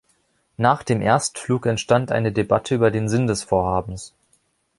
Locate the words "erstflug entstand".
0.99-2.11